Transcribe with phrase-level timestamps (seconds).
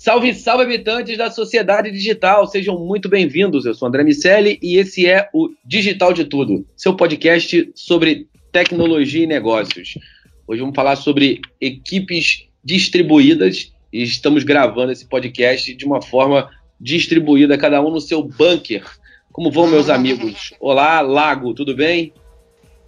[0.00, 3.66] Salve, salve, habitantes da sociedade digital, sejam muito bem-vindos.
[3.66, 9.24] Eu sou André Miceli e esse é o Digital de Tudo, seu podcast sobre tecnologia
[9.24, 9.98] e negócios.
[10.46, 16.48] Hoje vamos falar sobre equipes distribuídas e estamos gravando esse podcast de uma forma
[16.80, 18.84] distribuída, cada um no seu bunker.
[19.32, 20.54] Como vão, meus amigos?
[20.60, 22.12] Olá, Lago, tudo bem?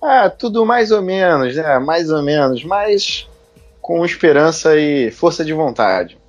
[0.01, 1.77] Ah, tudo mais ou menos, né?
[1.81, 3.29] Mais ou menos, mas
[3.83, 6.20] com esperança e força de vontade.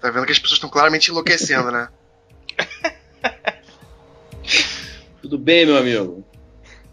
[0.00, 1.88] Tá vendo que as pessoas estão claramente enlouquecendo, né?
[5.20, 6.24] Tudo bem, meu amigo?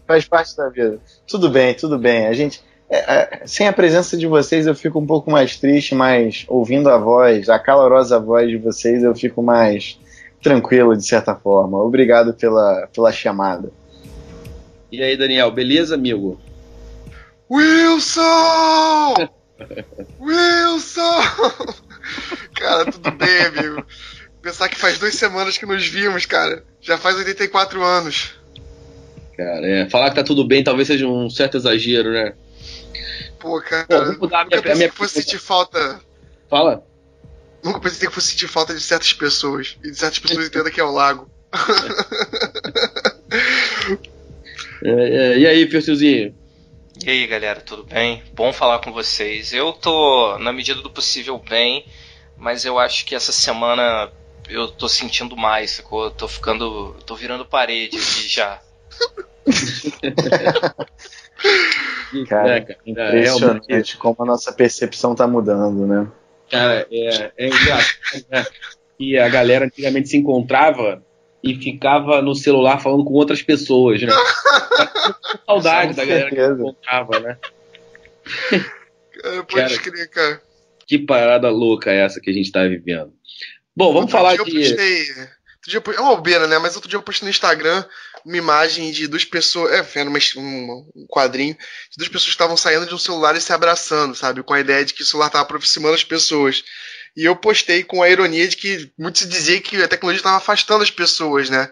[0.06, 0.98] Faz parte da vida.
[1.26, 2.26] Tudo bem, tudo bem.
[2.26, 2.62] A gente.
[2.88, 6.88] é, é, sem a presença de vocês eu fico um pouco mais triste, mas ouvindo
[6.88, 9.98] a voz, a calorosa voz de vocês, eu fico mais
[10.42, 11.78] tranquilo, de certa forma.
[11.82, 13.72] Obrigado pela, pela chamada.
[14.92, 16.40] E aí, Daniel, beleza, amigo?
[17.50, 19.14] Wilson!
[20.20, 21.85] Wilson!
[22.54, 23.84] Cara, tudo bem, amigo.
[24.42, 26.62] Pensar que faz duas semanas que nos vimos, cara.
[26.80, 28.34] Já faz 84 anos.
[29.36, 32.32] Cara, é, falar que tá tudo bem talvez seja um certo exagero, né?
[33.38, 33.86] Pô, cara.
[34.12, 36.00] Vou mudar a minha- nunca pensei a minha que fosse sentir falta.
[36.48, 36.82] Fala.
[37.62, 39.76] Nunca pensei que fosse sentir falta de certas pessoas.
[39.84, 41.28] E de certas pessoas entenda que é o lago.
[44.82, 44.88] É,
[45.34, 46.34] é, e aí, Fircilzinho?
[47.04, 48.22] E aí, galera, tudo bem?
[48.32, 49.52] Bom falar com vocês.
[49.52, 51.84] Eu tô, na medida do possível, bem,
[52.36, 54.10] mas eu acho que essa semana
[54.48, 56.04] eu tô sentindo mais, sacou?
[56.04, 56.94] Eu tô ficando.
[57.04, 58.60] tô virando parede aqui já.
[62.28, 62.60] Cara, É,
[62.94, 66.10] cara, é, realmente, Impressionante como a nossa percepção tá mudando, né?
[66.50, 68.46] cara, é, é engraçado, né?
[68.98, 71.04] E a galera antigamente se encontrava
[71.46, 74.08] e ficava no celular falando com outras pessoas, né?
[75.46, 77.38] Saudade da galera que encontrava, né?
[79.22, 80.42] Cara, pode crer, cara.
[80.86, 83.12] Que parada louca é essa que a gente tá vivendo.
[83.76, 84.52] Bom, vamos Outro falar dia eu de.
[84.52, 86.58] postei- outro dia eu postei- É uma bobeira, né?
[86.58, 87.84] Mas outro dia eu postei no Instagram
[88.24, 89.72] uma imagem de duas pessoas.
[89.72, 93.52] É, numa- um, quadrinho de duas pessoas que estavam saindo de um celular e se
[93.52, 94.42] abraçando, sabe?
[94.42, 96.62] Com a ideia de que o celular estava aproximando as pessoas.
[97.16, 100.36] E eu postei com a ironia de que muito se dizia que a tecnologia estava
[100.36, 101.70] afastando as pessoas, né?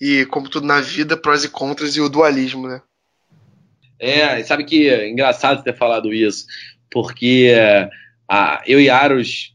[0.00, 2.82] E como tudo na vida, prós e contras e o dualismo, né?
[3.98, 6.46] É, sabe que é engraçado ter falado isso,
[6.90, 7.88] porque é,
[8.28, 9.54] a- eu e Aros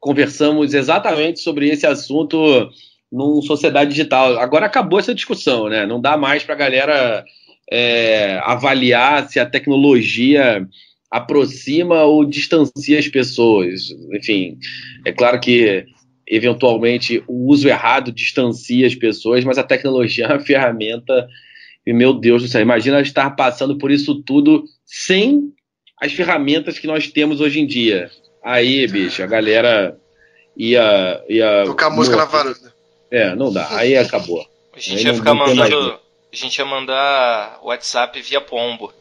[0.00, 2.68] conversamos exatamente sobre esse assunto
[3.10, 4.38] num Sociedade Digital.
[4.38, 5.86] Agora acabou essa discussão, né?
[5.86, 7.24] Não dá mais para a galera
[7.70, 10.66] é, avaliar se a tecnologia
[11.14, 13.82] aproxima ou distancia as pessoas.
[14.12, 14.58] Enfim,
[15.04, 15.86] é claro que
[16.26, 21.28] eventualmente o uso errado distancia as pessoas, mas a tecnologia é uma ferramenta
[21.86, 25.52] e meu Deus do céu, imagina estar passando por isso tudo sem
[26.00, 28.10] as ferramentas que nós temos hoje em dia.
[28.42, 29.96] Aí, bicho, a galera
[30.56, 31.22] ia.
[31.28, 32.74] ia Tocar música na varanda.
[33.08, 33.68] É, não dá.
[33.76, 34.44] Aí acabou.
[34.74, 36.00] A gente Aí ia ficar mandando.
[36.32, 38.92] A gente ia mandar WhatsApp via pombo.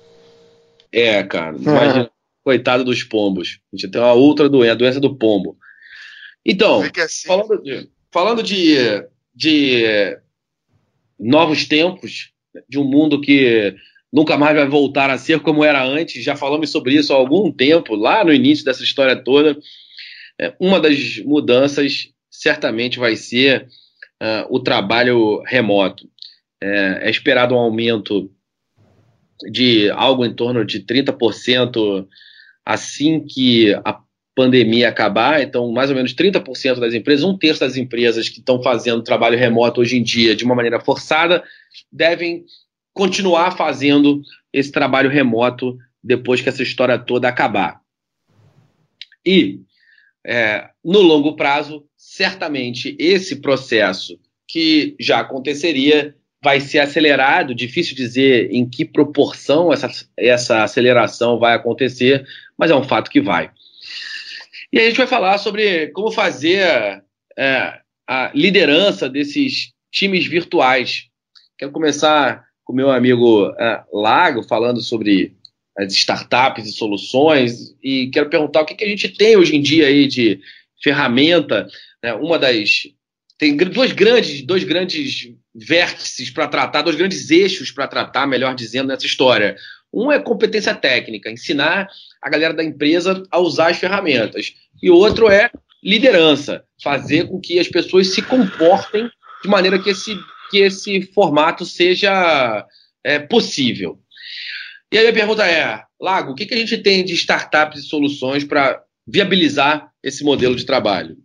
[0.94, 1.58] É, cara.
[1.58, 2.12] Imagina.
[2.44, 3.60] Coitado dos pombos.
[3.72, 5.58] A gente tem uma outra doença, a doença do pombo.
[6.46, 7.28] Então, que é assim.
[7.28, 8.76] falando de, falando de,
[9.34, 10.18] de
[11.18, 12.32] novos tempos,
[12.68, 13.74] de um mundo que
[14.12, 17.52] nunca mais vai voltar a ser como era antes, já falamos sobre isso há algum
[17.52, 19.58] tempo, lá no início dessa história toda.
[20.40, 23.68] É, uma das mudanças certamente vai ser
[24.20, 26.08] ah, o trabalho remoto.
[26.62, 28.30] É, é esperado um aumento
[29.52, 32.08] de algo em torno de 30%
[32.66, 34.00] assim que a
[34.36, 38.62] pandemia acabar, então mais ou menos 30% das empresas, um terço das empresas que estão
[38.64, 41.44] fazendo trabalho remoto hoje em dia de uma maneira forçada,
[41.92, 42.44] devem
[42.94, 44.22] continuar fazendo
[44.52, 47.82] esse trabalho remoto depois que essa história toda acabar.
[49.26, 49.62] E
[50.26, 58.50] é, no longo prazo, certamente esse processo que já aconteceria vai ser acelerado, difícil dizer
[58.52, 63.50] em que proporção essa, essa aceleração vai acontecer, mas é um fato que vai.
[64.72, 67.04] E a gente vai falar sobre como fazer
[67.38, 71.08] é, a liderança desses times virtuais.
[71.58, 75.36] Quero começar com meu amigo é, Lago, falando sobre
[75.78, 79.62] as startups e soluções, e quero perguntar o que, que a gente tem hoje em
[79.62, 80.40] dia aí de
[80.84, 81.68] ferramenta.
[82.04, 82.14] Né?
[82.14, 82.88] Uma das
[83.38, 88.88] tem dois grandes, dois grandes vértices para tratar, dois grandes eixos para tratar, melhor dizendo,
[88.88, 89.56] nessa história.
[89.94, 91.88] Um é competência técnica, ensinar
[92.22, 94.54] a galera da empresa a usar as ferramentas.
[94.82, 95.52] E outro é
[95.84, 99.10] liderança, fazer com que as pessoas se comportem
[99.44, 100.18] de maneira que esse,
[100.50, 102.66] que esse formato seja
[103.04, 104.00] é, possível.
[104.92, 107.88] E aí a pergunta é, Lago, o que, que a gente tem de startups e
[107.88, 111.18] soluções para viabilizar esse modelo de trabalho?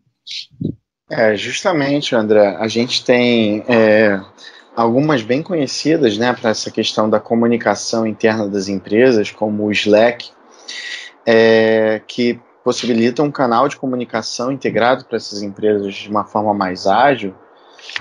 [1.10, 4.20] É, justamente, André, a gente tem é,
[4.76, 10.30] algumas bem conhecidas né, para essa questão da comunicação interna das empresas, como o Slack,
[11.24, 16.86] é, que possibilita um canal de comunicação integrado para essas empresas de uma forma mais
[16.86, 17.34] ágil,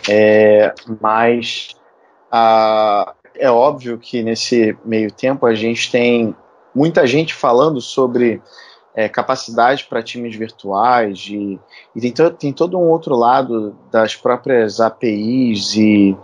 [0.10, 1.70] é, mas
[2.30, 6.36] a, é óbvio que nesse meio tempo a gente tem
[6.76, 8.42] muita gente falando sobre
[8.98, 11.60] é, capacidade para times virtuais e,
[11.96, 16.18] e tem, to, tem, todo um outro lado das próprias APIs e,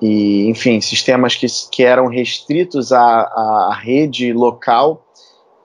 [0.00, 5.04] e enfim, sistemas que, que eram restritos à, à rede local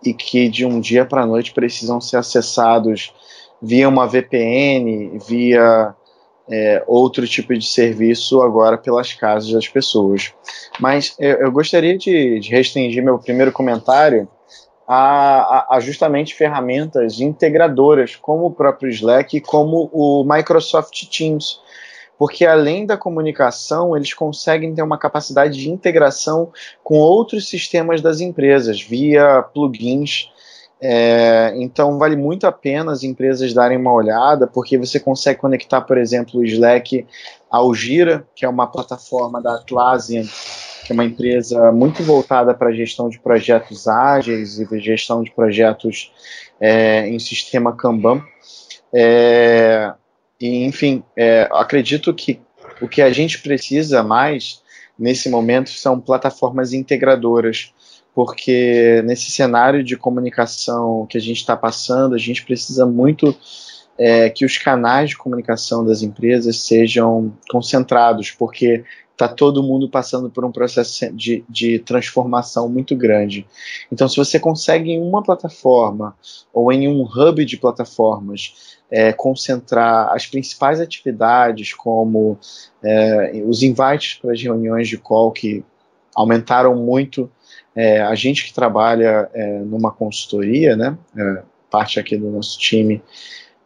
[0.03, 3.13] e que de um dia para a noite precisam ser acessados
[3.61, 5.93] via uma VPN, via
[6.49, 10.33] é, outro tipo de serviço agora pelas casas das pessoas.
[10.79, 14.27] Mas eu, eu gostaria de, de, restringir meu primeiro comentário
[14.87, 21.59] a, a, justamente ferramentas integradoras, como o próprio Slack e como o Microsoft Teams.
[22.17, 26.51] Porque além da comunicação, eles conseguem ter uma capacidade de integração
[26.83, 30.31] com outros sistemas das empresas, via plugins.
[30.79, 35.81] É, então vale muito a pena as empresas darem uma olhada, porque você consegue conectar,
[35.81, 37.05] por exemplo, o Slack
[37.49, 40.23] ao Gira, que é uma plataforma da Atlassian,
[40.87, 45.29] que é uma empresa muito voltada para a gestão de projetos ágeis e gestão de
[45.31, 46.13] projetos
[46.61, 48.23] é, em sistema Kanban.
[48.95, 49.93] É,
[50.39, 52.39] e, enfim, é, acredito que
[52.81, 54.61] o que a gente precisa mais
[54.97, 57.73] nesse momento são plataformas integradoras,
[58.15, 63.37] porque nesse cenário de comunicação que a gente está passando, a gente precisa muito
[63.97, 68.85] é, que os canais de comunicação das empresas sejam concentrados, porque
[69.17, 73.47] está todo mundo passando por um processo de, de transformação muito grande.
[73.91, 76.15] Então, se você consegue em uma plataforma
[76.53, 82.37] ou em um hub de plataformas é, concentrar as principais atividades, como
[82.83, 85.65] é, os invites para as reuniões de call, que
[86.15, 87.29] aumentaram muito.
[87.75, 93.01] É, a gente que trabalha é, numa consultoria, né, é, parte aqui do nosso time,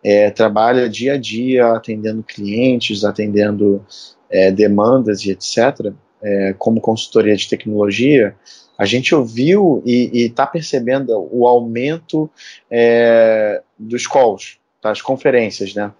[0.03, 3.85] é, trabalha dia a dia atendendo clientes, atendendo
[4.29, 5.93] é, demandas e etc.,
[6.23, 8.35] é, como consultoria de tecnologia,
[8.77, 12.29] a gente ouviu e está percebendo o aumento
[12.69, 15.91] é, dos calls, das conferências, né?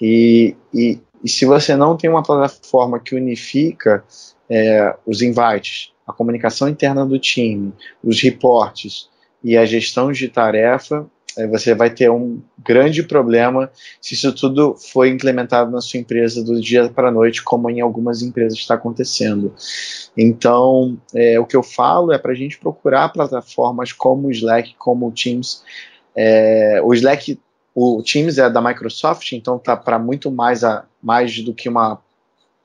[0.00, 4.02] E, e, e, se você não tem uma plataforma que unifica
[4.48, 9.08] é, os invites, a comunicação interna do time, os reportes
[9.44, 11.06] e a gestão de tarefa,
[11.50, 13.70] você vai ter um grande problema
[14.00, 17.80] se isso tudo for implementado na sua empresa do dia para a noite, como em
[17.80, 19.54] algumas empresas está acontecendo.
[20.16, 24.74] Então, é, o que eu falo é para a gente procurar plataformas como o Slack,
[24.76, 25.62] como o Teams.
[26.14, 27.38] É, o Slack,
[27.74, 31.98] o Teams é da Microsoft, então tá para muito mais, a, mais do que uma,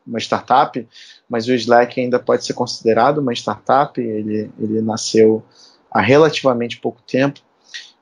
[0.06, 0.86] uma startup,
[1.30, 4.00] mas o Slack ainda pode ser considerado uma startup.
[4.00, 5.42] Ele, ele nasceu
[5.90, 7.47] há relativamente pouco tempo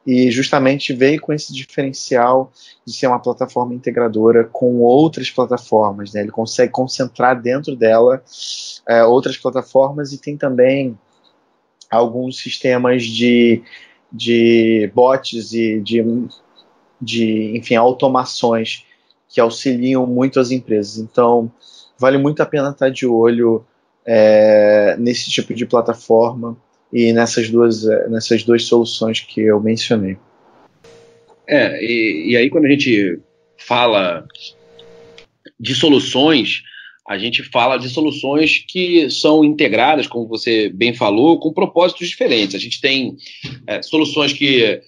[0.06, 2.52] e justamente veio com esse diferencial
[2.86, 6.14] de ser uma plataforma integradora com outras plataformas.
[6.14, 6.22] Né?
[6.22, 8.24] Ele consegue concentrar dentro dela
[8.88, 10.98] é, outras plataformas e tem também
[11.90, 13.64] alguns sistemas de,
[14.12, 16.04] de bots e de,
[17.02, 18.86] de enfim, automações
[19.28, 20.98] que auxiliam muito as empresas.
[21.00, 21.52] Então,
[21.98, 23.66] vale muito a pena estar de olho
[24.06, 26.56] é, nesse tipo de plataforma
[26.96, 30.18] e nessas duas, eh, nessas duas soluções que eu mencionei.
[31.46, 33.20] É, e, e aí quando a gente
[33.58, 34.26] fala
[35.60, 36.64] de soluções,
[37.06, 42.56] a gente fala de soluções que são integradas, como você bem falou, com propósitos diferentes.
[42.56, 43.18] A gente tem
[43.68, 44.82] é, soluções que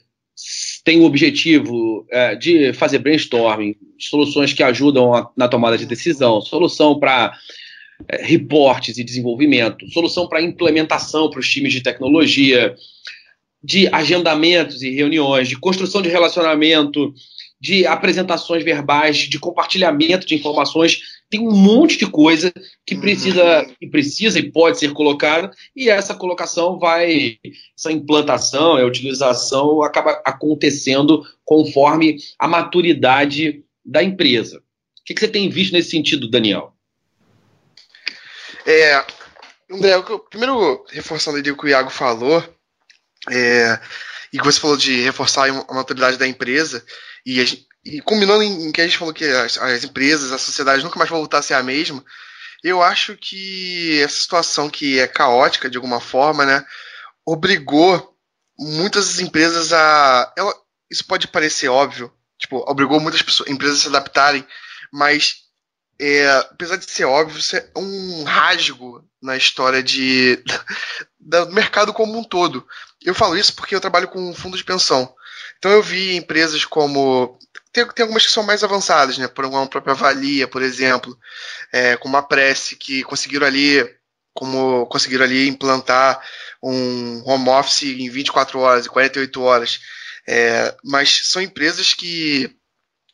[0.86, 6.40] têm o objetivo é, de fazer brainstorming, soluções que ajudam a, na tomada de decisão,
[6.40, 7.38] solução para
[8.08, 12.76] é, reportes e desenvolvimento, solução para implementação para os times de tecnologia,
[13.64, 17.14] de agendamentos e reuniões, de construção de relacionamento,
[17.60, 21.00] de apresentações verbais, de compartilhamento de informações.
[21.30, 22.54] Tem um monte de coisa
[22.86, 23.02] que uhum.
[23.02, 27.38] precisa, que precisa e pode ser colocada, e essa colocação vai,
[27.78, 34.60] essa implantação, a utilização acaba acontecendo conforme a maturidade da empresa.
[34.60, 36.77] O que, que você tem visto nesse sentido, Daniel?
[38.68, 39.06] É,
[39.72, 39.94] André,
[40.30, 42.44] primeiro reforçando ali o que o Iago falou,
[43.30, 43.80] é,
[44.34, 46.86] e que você falou de reforçar a maturidade da empresa,
[47.26, 50.84] e, e combinando em, em, que a gente falou que as, as, empresas, a sociedade
[50.84, 52.04] nunca mais vão voltar a ser a mesma,
[52.62, 56.66] eu acho que essa situação que é caótica de alguma forma, né,
[57.26, 58.18] obrigou
[58.60, 60.34] muitas empresas a.
[60.38, 60.54] Ela,
[60.92, 64.46] isso pode parecer óbvio, tipo, obrigou muitas pessoas, empresas a se adaptarem,
[64.92, 65.47] mas
[66.00, 70.44] é, apesar de ser óbvio, isso é um rasgo na história de,
[71.20, 72.66] do mercado como um todo.
[73.04, 75.14] Eu falo isso porque eu trabalho com fundo de pensão.
[75.58, 77.38] Então eu vi empresas como.
[77.72, 79.28] Tem, tem algumas que são mais avançadas, né?
[79.28, 81.18] Por uma própria Valia, por exemplo,
[81.72, 83.84] é, como a Prece, que conseguiram ali.
[84.34, 86.22] Como conseguiram ali implantar
[86.62, 89.80] um home office em 24 horas e 48 horas.
[90.28, 92.56] É, mas são empresas que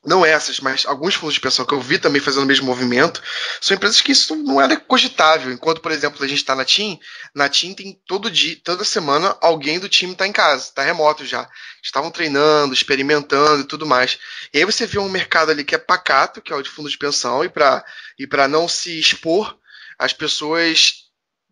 [0.06, 3.22] não essas, mas alguns fundos de pensão que eu vi também fazendo o mesmo movimento,
[3.62, 5.52] são empresas que isso não era cogitável.
[5.52, 7.00] Enquanto, por exemplo, a gente está na TIM,
[7.34, 11.26] na TIM tem todo dia, toda semana, alguém do time está em casa, está remoto
[11.26, 11.50] já.
[11.82, 14.20] Estavam treinando, experimentando e tudo mais.
[14.54, 16.90] E aí você vê um mercado ali que é pacato, que é o de fundo
[16.90, 17.84] de pensão, e para
[18.20, 19.58] e não se expor,
[19.98, 21.04] as pessoas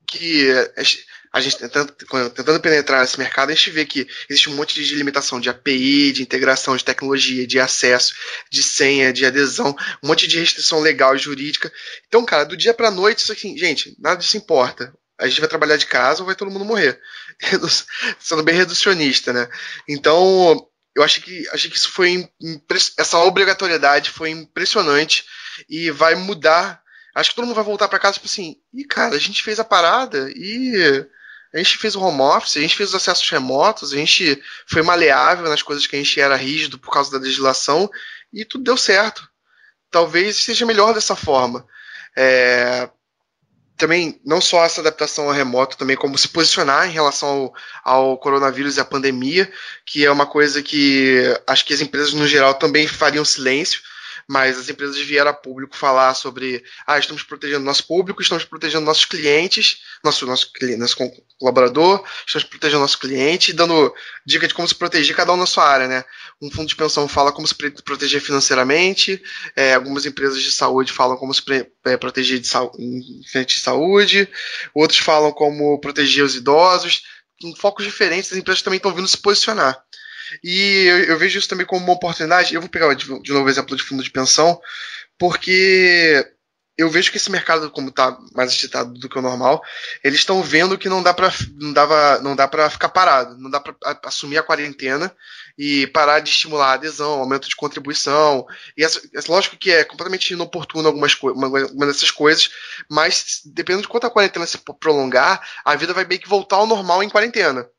[0.05, 0.49] que
[1.33, 1.93] a gente tentando,
[2.31, 6.11] tentando penetrar nesse mercado, a gente vê que existe um monte de limitação de API,
[6.11, 8.13] de integração de tecnologia, de acesso,
[8.49, 11.71] de senha, de adesão, um monte de restrição legal e jurídica.
[12.07, 14.93] Então, cara, do dia para noite, isso aqui, gente, nada disso importa.
[15.17, 16.99] A gente vai trabalhar de casa ou vai todo mundo morrer.
[18.19, 19.47] Sendo bem reducionista, né?
[19.87, 22.29] Então, eu acho que, acho que isso foi
[22.97, 25.23] essa obrigatoriedade foi impressionante
[25.69, 26.81] e vai mudar.
[27.15, 29.59] Acho que todo mundo vai voltar para casa tipo assim, e cara, a gente fez
[29.59, 31.05] a parada e
[31.53, 34.81] a gente fez o home office, a gente fez os acessos remotos, a gente foi
[34.81, 37.89] maleável nas coisas que a gente era rígido por causa da legislação
[38.31, 39.29] e tudo deu certo.
[39.89, 41.65] Talvez seja melhor dessa forma.
[42.15, 42.89] É,
[43.75, 47.51] também, não só essa adaptação ao remoto, também como se posicionar em relação
[47.83, 49.51] ao, ao coronavírus e à pandemia,
[49.85, 53.81] que é uma coisa que acho que as empresas no geral também fariam silêncio
[54.31, 58.85] mas as empresas vieram a público falar sobre ah, estamos protegendo nosso público, estamos protegendo
[58.85, 60.95] nossos clientes, nosso, nosso, nosso
[61.37, 63.93] colaborador, estamos protegendo nosso cliente, dando
[64.25, 66.05] dica de como se proteger cada um na sua área, né?
[66.41, 69.21] Um fundo de pensão fala como se proteger financeiramente,
[69.53, 71.43] é, algumas empresas de saúde falam como se
[71.83, 72.49] é, proteger de
[73.29, 74.29] frente de saúde,
[74.73, 77.03] outros falam como proteger os idosos,
[77.43, 79.83] em focos diferentes, as empresas também estão vindo se posicionar.
[80.43, 82.53] E eu, eu, vejo isso também como uma oportunidade.
[82.53, 84.59] Eu vou pegar de, de novo o exemplo de fundo de pensão,
[85.17, 86.25] porque
[86.77, 89.61] eu vejo que esse mercado, como está mais agitado do que o normal,
[90.03, 93.49] eles estão vendo que não dá para não dava, não dá para ficar parado, não
[93.51, 95.15] dá para assumir a quarentena
[95.57, 98.47] e parar de estimular a adesão, aumento de contribuição.
[98.75, 102.49] E essa lógico que é completamente inoportuno algumas uma, uma dessas coisas,
[102.89, 106.67] mas dependendo de quanto a quarentena se prolongar, a vida vai meio que voltar ao
[106.67, 107.69] normal em quarentena.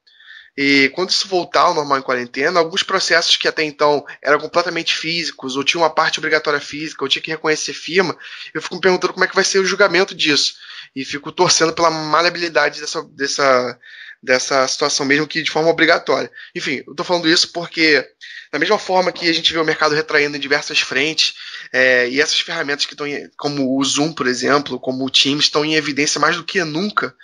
[0.56, 4.94] E quando isso voltar ao normal em quarentena, alguns processos que até então eram completamente
[4.94, 8.16] físicos, ou tinham uma parte obrigatória física, ou tinha que reconhecer firma,
[8.52, 10.54] eu fico me perguntando como é que vai ser o julgamento disso.
[10.94, 13.78] E fico torcendo pela maleabilidade dessa, dessa,
[14.22, 16.30] dessa situação, mesmo que de forma obrigatória.
[16.54, 18.06] Enfim, eu estou falando isso porque,
[18.52, 21.34] da mesma forma que a gente vê o mercado retraindo em diversas frentes,
[21.72, 23.06] é, e essas ferramentas que estão,
[23.38, 27.14] como o Zoom, por exemplo, como o Teams, estão em evidência mais do que nunca.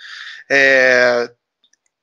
[0.51, 1.31] É,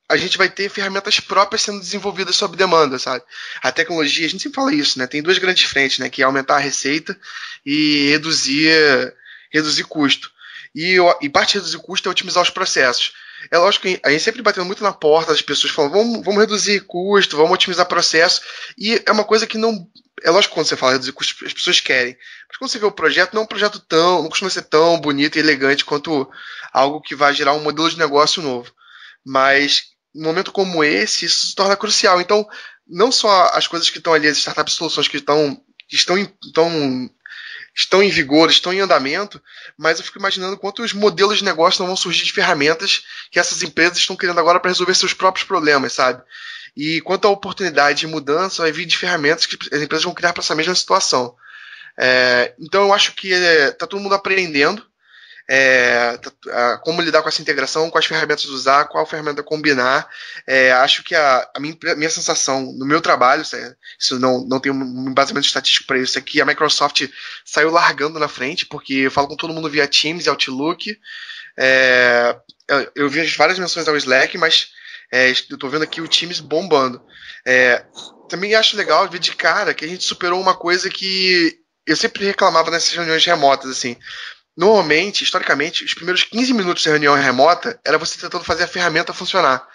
[0.08, 3.24] a gente vai ter ferramentas próprias sendo desenvolvidas sob demanda, sabe?
[3.62, 5.06] A tecnologia, a gente sempre fala isso, né?
[5.06, 6.08] Tem duas grandes frentes, né?
[6.08, 7.18] Que é aumentar a receita
[7.64, 9.14] e reduzir,
[9.50, 10.30] reduzir custo.
[10.74, 13.14] E, e parte de reduzir custo é otimizar os processos.
[13.50, 16.40] É lógico que a gente sempre batendo muito na porta das pessoas falando, vamos, vamos
[16.40, 18.42] reduzir custo, vamos otimizar processo.
[18.78, 19.88] E é uma coisa que não.
[20.22, 22.16] É lógico que quando você fala reduzir custo, as pessoas querem.
[22.48, 24.22] Mas quando você vê o projeto, não é um projeto tão.
[24.22, 26.30] não costuma ser tão bonito e elegante quanto
[26.72, 28.72] algo que vai gerar um modelo de negócio novo.
[29.24, 32.20] Mas num momento como esse, isso se torna crucial.
[32.20, 32.48] Então,
[32.88, 37.10] não só as coisas que estão ali, as startups soluções que estão, estão, estão,
[37.74, 39.40] estão em vigor, estão em andamento,
[39.76, 43.62] mas eu fico imaginando quantos modelos de negócio não vão surgir de ferramentas que essas
[43.62, 46.22] empresas estão querendo agora para resolver seus próprios problemas, sabe?
[46.76, 50.32] E quanto à oportunidade de mudança, vai vir de ferramentas que as empresas vão criar
[50.32, 51.34] para essa mesma situação.
[51.98, 54.84] É, então eu acho que está é, todo mundo aprendendo
[55.48, 60.08] é, tá, como lidar com essa integração, quais ferramentas usar, qual ferramenta combinar.
[60.46, 63.42] É, acho que a, a minha, minha, sensação no meu trabalho,
[63.98, 67.08] isso não, não tem um embasamento estatístico para isso, é que a Microsoft
[67.44, 70.98] saiu largando na frente, porque eu falo com todo mundo via Teams e Outlook.
[71.56, 72.36] É,
[72.68, 74.72] eu, eu vi várias menções ao Slack, mas
[75.12, 77.00] é, eu estou vendo aqui o Teams bombando.
[77.46, 77.84] É,
[78.28, 82.24] também acho legal ver de cara que a gente superou uma coisa que eu sempre
[82.24, 83.96] reclamava nessas reuniões remotas, assim.
[84.56, 89.12] Normalmente, historicamente, os primeiros 15 minutos de reunião remota era você tentando fazer a ferramenta
[89.12, 89.66] funcionar.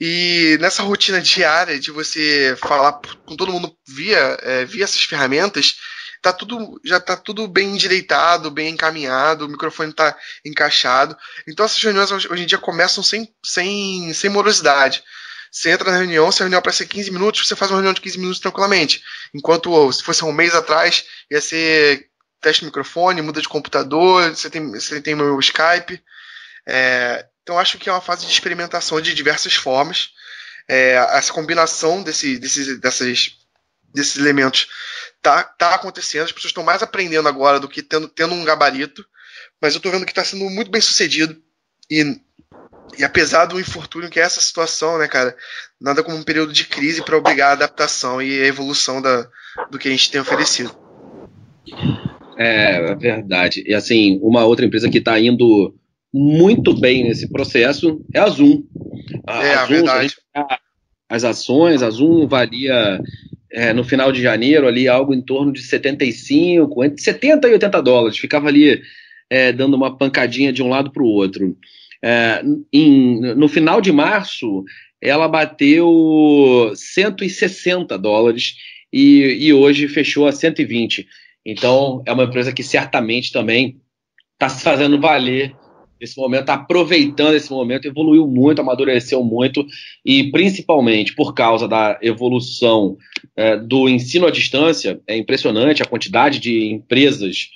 [0.00, 5.76] E nessa rotina diária de você falar com todo mundo via, é, via essas ferramentas,
[6.20, 11.16] tá tudo, já está tudo bem endireitado, bem encaminhado, o microfone está encaixado.
[11.46, 15.02] Então essas reuniões hoje em dia começam sem, sem, sem morosidade.
[15.50, 17.92] Você entra na reunião, se a reunião para ser 15 minutos, você faz uma reunião
[17.92, 19.02] de 15 minutos tranquilamente.
[19.34, 22.08] Enquanto se fosse um mês atrás, ia ser
[22.40, 26.02] teste microfone, muda de computador, você tem, você tem o Skype.
[26.66, 30.10] É, então acho que é uma fase de experimentação de diversas formas.
[30.68, 33.36] É, essa combinação desse, desses, dessas,
[33.92, 34.68] desses elementos
[35.20, 39.04] tá, tá acontecendo, as pessoas estão mais aprendendo agora do que tendo, tendo um gabarito,
[39.60, 41.40] mas eu estou vendo que está sendo muito bem sucedido.
[41.90, 42.20] E
[42.98, 45.36] e apesar do infortúnio que é essa situação, né, cara,
[45.80, 49.28] nada como um período de crise para obrigar a adaptação e a evolução da,
[49.70, 50.76] do que a gente tem oferecido.
[52.40, 53.62] É, é verdade.
[53.66, 55.74] E assim, uma outra empresa que está indo
[56.12, 58.62] muito bem nesse processo é a Zoom.
[59.26, 60.16] A, é, a, Zoom, verdade.
[61.06, 62.98] As ações, a Zoom valia
[63.52, 67.82] é, no final de janeiro ali algo em torno de 75, entre 70 e 80
[67.82, 68.16] dólares.
[68.16, 68.80] Ficava ali
[69.28, 71.54] é, dando uma pancadinha de um lado para o outro.
[72.02, 74.64] É, em, no final de março,
[74.98, 78.54] ela bateu 160 dólares
[78.90, 81.06] e, e hoje fechou a 120.
[81.44, 83.80] Então, é uma empresa que certamente também
[84.34, 85.56] está se fazendo valer
[86.00, 89.66] esse momento, está aproveitando esse momento, evoluiu muito, amadureceu muito,
[90.04, 92.96] e principalmente por causa da evolução
[93.36, 97.50] é, do ensino à distância, é impressionante a quantidade de empresas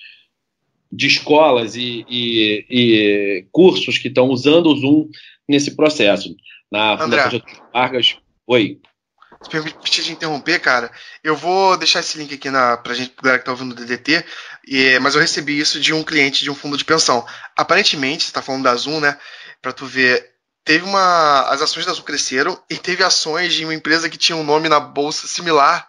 [0.92, 5.08] de escolas e, e, e cursos que estão usando o Zoom
[5.48, 6.36] nesse processo.
[6.70, 7.40] Na Fundação
[7.72, 8.16] Vargas.
[8.46, 8.78] Oi.
[9.44, 10.90] Se permitir de interromper, cara,
[11.22, 14.24] eu vou deixar esse link aqui na, pra gente, galera que tá ouvindo o DDT,
[14.66, 17.26] e, mas eu recebi isso de um cliente de um fundo de pensão.
[17.54, 19.18] Aparentemente, você tá falando da Zoom, né?
[19.60, 20.30] Pra tu ver,
[20.64, 21.42] teve uma.
[21.50, 24.66] As ações da Zoom cresceram e teve ações de uma empresa que tinha um nome
[24.66, 25.86] na bolsa similar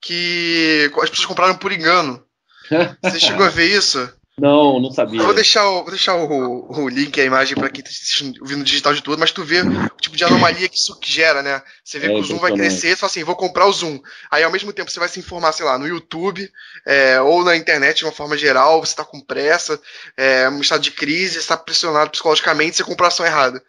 [0.00, 2.24] que as pessoas compraram por engano.
[3.02, 4.10] Você chegou a ver isso?
[4.38, 5.22] Não, não sabia.
[5.22, 8.92] Vou deixar o, vou deixar o, o link, a imagem para quem está ouvindo digital
[8.92, 11.62] de tudo, mas tu vê o tipo de anomalia que isso gera, né?
[11.82, 13.98] Você vê é, que o Zoom vai crescer, você fala assim, vou comprar o Zoom.
[14.30, 16.46] Aí ao mesmo tempo você vai se informar, sei lá, no YouTube
[16.86, 19.80] é, ou na internet de uma forma geral, você está com pressa,
[20.18, 23.62] é, um estado de crise, está pressionado psicologicamente, você compra a ação errada.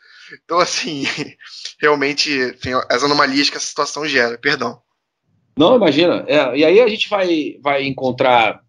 [0.43, 1.05] Então, assim,
[1.79, 4.81] realmente, enfim, as anomalias que essa situação gera, perdão.
[5.57, 6.25] Não, imagina.
[6.27, 8.66] É, e aí a gente vai, vai encontrar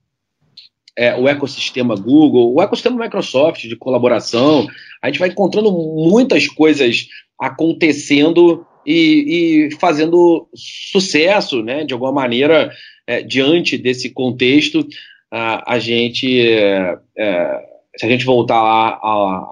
[0.99, 4.67] é, o ecossistema Google, o ecossistema Microsoft de colaboração.
[5.01, 7.07] A gente vai encontrando muitas coisas
[7.41, 12.73] acontecendo e, e fazendo sucesso, né, de alguma maneira,
[13.07, 14.85] é, diante desse contexto.
[15.31, 17.61] A, a gente, é, é
[17.97, 18.99] se a gente voltar lá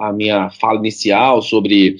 [0.00, 1.96] à minha fala inicial sobre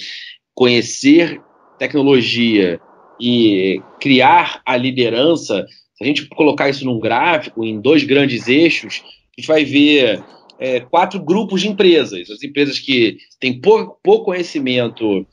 [0.55, 1.41] conhecer
[1.79, 2.81] tecnologia
[3.21, 9.03] e criar a liderança, se a gente colocar isso num gráfico, em dois grandes eixos,
[9.37, 10.25] a gente vai ver
[10.59, 12.31] é, quatro grupos de empresas.
[12.31, 15.27] As empresas que têm pouco, pouco conhecimento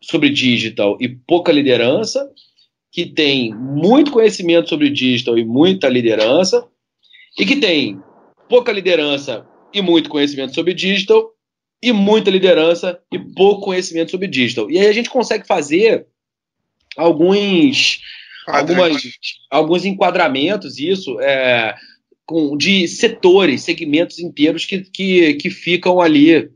[0.00, 2.30] sobre digital e pouca liderança,
[2.92, 6.66] que têm muito conhecimento sobre digital e muita liderança,
[7.38, 8.00] e que têm
[8.48, 11.32] pouca liderança e muito conhecimento sobre digital,
[11.82, 14.70] e muita liderança e pouco conhecimento sobre digital.
[14.70, 16.06] E aí a gente consegue fazer
[16.96, 18.00] alguns,
[18.46, 19.02] algumas,
[19.50, 21.20] alguns enquadramentos, isso.
[21.20, 21.74] É,
[22.26, 26.50] com, de setores, segmentos inteiros que, que, que ficam ali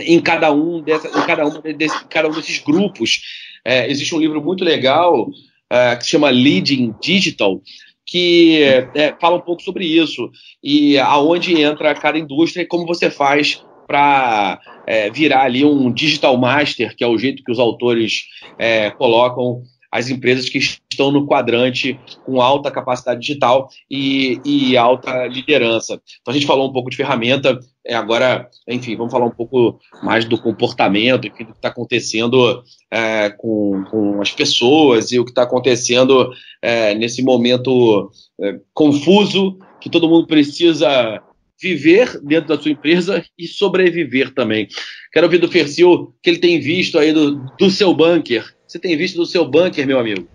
[0.00, 3.20] em cada um, dessa, em cada, um desse, cada um desses grupos.
[3.64, 5.28] É, existe um livro muito legal
[5.70, 7.60] é, que se chama Leading Digital,
[8.06, 8.62] que
[8.94, 10.30] é, fala um pouco sobre isso
[10.62, 16.36] e aonde entra cada indústria e como você faz para é, virar ali um digital
[16.38, 18.24] master, que é o jeito que os autores
[18.58, 25.26] é, colocam as empresas que estão no quadrante com alta capacidade digital e, e, alta
[25.26, 26.00] liderança.
[26.22, 29.78] Então a gente falou um pouco de ferramenta, é, agora, enfim, vamos falar um pouco
[30.02, 35.24] mais do comportamento, enfim, do que está acontecendo é, com, com, as pessoas e o
[35.24, 41.20] que está acontecendo é, nesse momento é, confuso que todo mundo precisa
[41.60, 44.68] viver dentro da sua empresa e sobreviver também.
[45.12, 48.44] Quero ouvir do Fercil o que ele tem visto aí do, do seu bunker.
[48.72, 50.26] Você tem visto do seu bunker, meu amigo?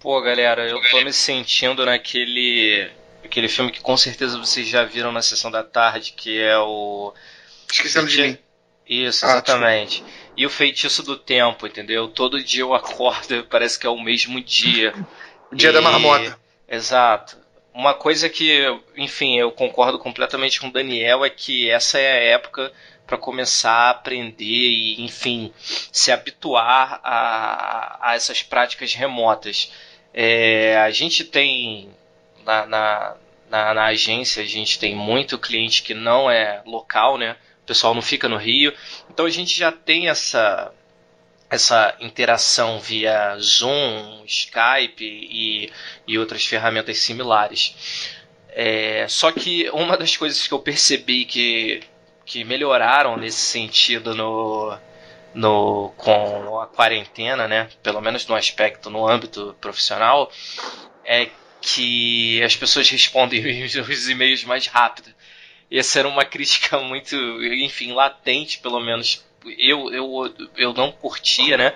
[0.00, 2.90] Pô, galera, eu tô me sentindo naquele
[3.24, 7.14] aquele filme que com certeza vocês já viram na sessão da tarde, que é o
[7.72, 8.38] Esquecendo de mim.
[8.84, 10.02] Isso, exatamente.
[10.04, 12.08] Ah, e o feitiço do tempo, entendeu?
[12.08, 14.92] Todo dia eu acordo, parece que é o mesmo dia.
[15.52, 15.72] o dia e...
[15.72, 16.36] da marmota.
[16.68, 17.36] Exato.
[17.72, 22.34] Uma coisa que, enfim, eu concordo completamente com o Daniel é que essa é a
[22.34, 22.72] época
[23.12, 25.52] para começar a aprender e, enfim,
[25.92, 29.70] se habituar a, a essas práticas remotas.
[30.14, 31.90] É, a gente tem
[32.42, 33.16] na, na,
[33.50, 37.36] na, na, agência, a gente tem muito cliente que não é local, né?
[37.62, 38.72] O pessoal não fica no Rio.
[39.10, 40.72] Então a gente já tem essa,
[41.50, 45.70] essa interação via Zoom, Skype e,
[46.08, 48.08] e outras ferramentas similares.
[48.48, 51.82] É, só que uma das coisas que eu percebi que,
[52.24, 54.76] que melhoraram nesse sentido no,
[55.34, 60.30] no, com a quarentena, né, pelo menos no aspecto no âmbito profissional,
[61.04, 61.28] é
[61.60, 65.12] que as pessoas respondem os e-mails mais rápido.
[65.70, 69.24] Essa era uma crítica muito, enfim, latente, pelo menos
[69.58, 71.74] eu, eu, eu não curtia, né?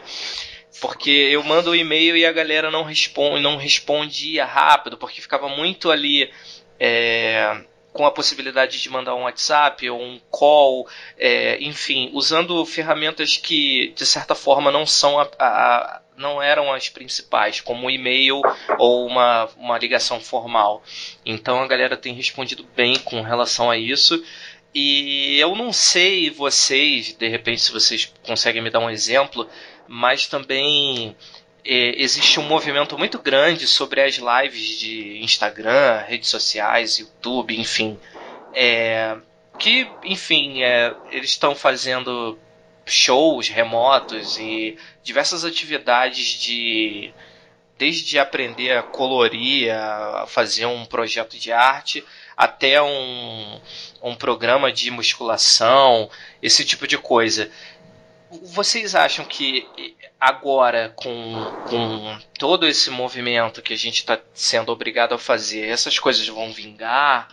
[0.81, 5.23] Porque eu mando o um e-mail e a galera não responde, não respondia rápido, porque
[5.23, 6.31] ficava muito ali
[6.79, 7.65] é,
[7.97, 13.95] com a possibilidade de mandar um WhatsApp ou um call, é, enfim, usando ferramentas que
[13.97, 18.43] de certa forma não são a, a, não eram as principais, como o e-mail
[18.79, 20.83] ou uma, uma ligação formal.
[21.25, 24.23] Então a galera tem respondido bem com relação a isso.
[24.75, 29.49] E eu não sei vocês, de repente, se vocês conseguem me dar um exemplo,
[29.89, 31.17] mas também
[31.67, 37.99] existe um movimento muito grande sobre as lives de Instagram, redes sociais, YouTube, enfim.
[38.55, 39.17] É,
[39.59, 42.39] que, enfim, é, eles estão fazendo
[42.85, 47.13] shows remotos e diversas atividades de
[47.79, 52.03] desde aprender a colorir, a fazer um projeto de arte,
[52.35, 53.61] até um,
[54.03, 56.09] um programa de musculação,
[56.43, 57.51] esse tipo de coisa.
[58.31, 59.69] Vocês acham que
[60.21, 61.35] agora, com,
[61.69, 66.53] com todo esse movimento que a gente está sendo obrigado a fazer, essas coisas vão
[66.53, 67.29] vingar?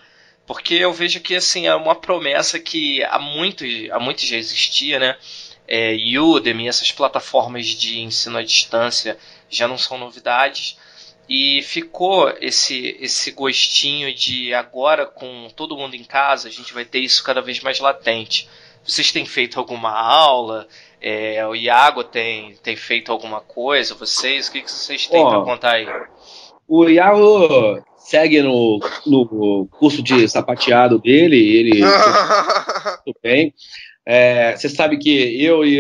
[0.45, 5.17] Porque eu vejo que assim é uma promessa que há muito, há já existia, né?
[5.67, 9.17] É, Udemy, essas plataformas de ensino à distância
[9.49, 10.77] já não são novidades.
[11.27, 16.83] E ficou esse, esse gostinho de agora, com todo mundo em casa, a gente vai
[16.83, 18.49] ter isso cada vez mais latente.
[18.85, 20.67] Vocês têm feito alguma aula?
[21.01, 23.95] É, o Iago tem, tem feito alguma coisa?
[23.95, 24.47] Vocês?
[24.47, 25.87] O que, que vocês têm para contar aí?
[26.67, 31.81] O Iago segue no, no curso de sapateado dele, ele
[33.05, 33.53] tudo bem.
[34.05, 35.79] É, você sabe que eu e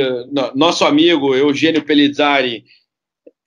[0.55, 2.63] nosso amigo Eugênio Pelizzari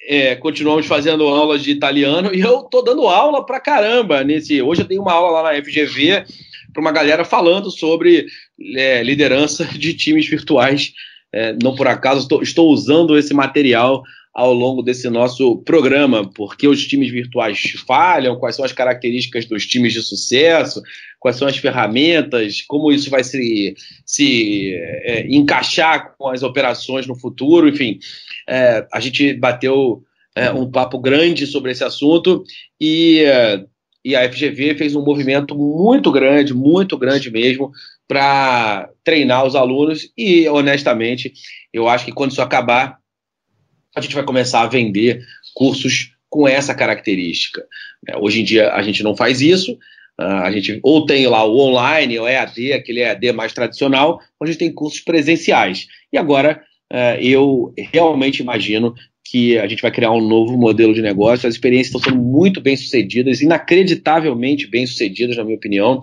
[0.06, 4.62] é, continuamos fazendo aulas de italiano e eu tô dando aula pra caramba nesse.
[4.62, 6.24] Hoje eu tenho uma aula lá na FGV
[6.72, 8.26] para uma galera falando sobre
[8.76, 10.92] é, liderança de times virtuais.
[11.32, 14.02] É, não por acaso estou, estou usando esse material
[14.36, 19.66] ao longo desse nosso programa, porque os times virtuais falham, quais são as características dos
[19.66, 20.82] times de sucesso,
[21.18, 23.74] quais são as ferramentas, como isso vai se,
[24.04, 27.98] se é, encaixar com as operações no futuro, enfim.
[28.46, 30.02] É, a gente bateu
[30.34, 32.44] é, um papo grande sobre esse assunto
[32.78, 33.24] e,
[34.06, 37.72] e a FGV fez um movimento muito grande, muito grande mesmo,
[38.06, 41.32] para treinar os alunos e, honestamente,
[41.72, 42.98] eu acho que quando isso acabar,
[43.96, 47.66] a gente vai começar a vender cursos com essa característica.
[48.08, 49.72] É, hoje em dia a gente não faz isso,
[50.20, 54.44] uh, a gente ou tem lá o online, o EAD, aquele EAD mais tradicional, ou
[54.44, 55.88] a gente tem cursos presenciais.
[56.12, 58.94] E agora uh, eu realmente imagino
[59.30, 61.48] que a gente vai criar um novo modelo de negócio.
[61.48, 66.00] As experiências estão sendo muito bem sucedidas, inacreditavelmente bem sucedidas, na minha opinião.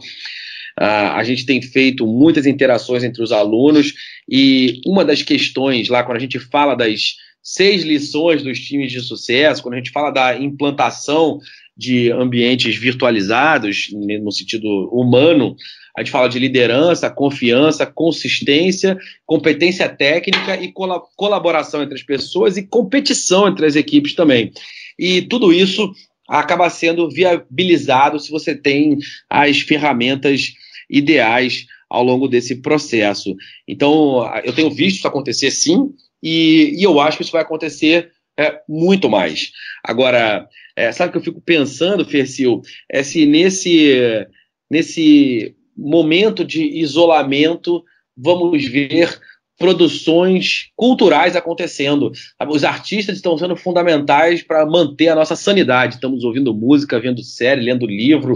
[0.80, 3.94] Uh, a gente tem feito muitas interações entre os alunos
[4.28, 9.02] e uma das questões lá, quando a gente fala das seis lições dos times de
[9.02, 11.40] sucesso, quando a gente fala da implantação
[11.76, 15.56] de ambientes virtualizados, no sentido humano,
[15.96, 20.74] A gente fala de liderança, confiança, consistência, competência técnica e
[21.16, 24.52] colaboração entre as pessoas e competição entre as equipes também.
[24.98, 25.94] E tudo isso
[26.28, 28.98] acaba sendo viabilizado se você tem
[29.30, 30.54] as ferramentas
[30.90, 33.36] ideais ao longo desse processo.
[33.68, 38.12] Então, eu tenho visto isso acontecer sim, e, e eu acho que isso vai acontecer
[38.38, 39.52] é, muito mais.
[39.84, 42.62] Agora, é, sabe o que eu fico pensando, Fercil?
[42.90, 44.26] É se nesse,
[44.72, 47.84] nesse momento de isolamento
[48.16, 49.20] vamos ver
[49.58, 52.12] produções culturais acontecendo.
[52.50, 55.96] Os artistas estão sendo fundamentais para manter a nossa sanidade.
[55.96, 58.36] Estamos ouvindo música, vendo série, lendo livro,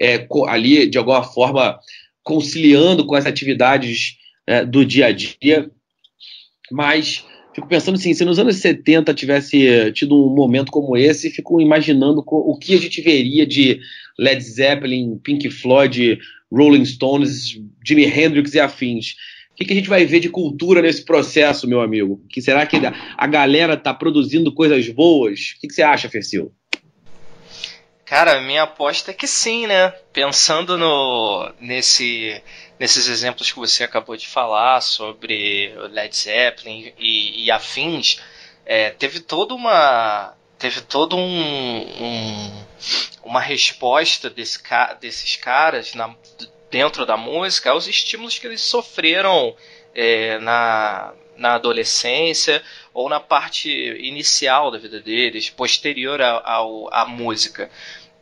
[0.00, 1.78] é, ali de alguma forma
[2.22, 4.16] conciliando com as atividades
[4.46, 5.70] é, do dia a dia.
[6.72, 11.60] Mas fico pensando assim, se nos anos 70 tivesse tido um momento como esse, fico
[11.60, 13.78] imaginando o que a gente veria de
[14.18, 16.18] Led Zeppelin, Pink Floyd,
[16.54, 19.14] Rolling Stones, Jimi Hendrix e afins.
[19.52, 22.20] O que, que, a gente vai ver de cultura nesse processo, meu amigo?
[22.28, 22.76] Que será que
[23.16, 25.54] a galera está produzindo coisas boas?
[25.56, 26.52] O que, que você acha, Fercil?
[28.04, 29.90] Cara, minha aposta é que sim, né?
[30.12, 32.40] Pensando no, nesse,
[32.78, 38.20] nesses exemplos que você acabou de falar sobre Led Zeppelin e, e afins,
[38.66, 42.63] é, teve toda uma teve todo um, um
[43.22, 44.60] uma resposta desse,
[45.00, 46.14] desses caras na,
[46.70, 49.56] dentro da música aos estímulos que eles sofreram
[49.94, 57.70] é, na, na adolescência ou na parte inicial da vida deles, posterior à música.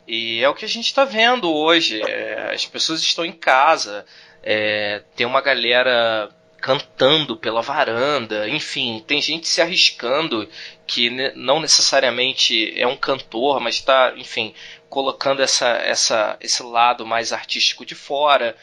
[0.07, 2.01] E é o que a gente está vendo hoje.
[2.01, 4.05] É, as pessoas estão em casa,
[4.41, 6.29] é, tem uma galera
[6.63, 10.47] cantando pela varanda, enfim, tem gente se arriscando
[10.87, 14.53] que não necessariamente é um cantor, mas está, enfim,
[14.87, 18.55] colocando essa, essa, esse lado mais artístico de fora.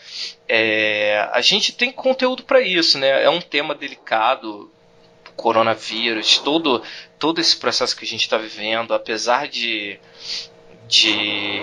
[0.49, 3.23] É, a gente tem conteúdo para isso, né?
[3.23, 4.73] É um tema delicado,
[5.37, 6.83] coronavírus, todo,
[7.19, 10.01] todo esse processo que a gente está vivendo, apesar de,
[10.89, 11.61] de